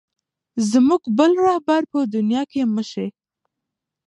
[0.71, 3.07] زموږ بل رهبر په دنیا کې مه شې.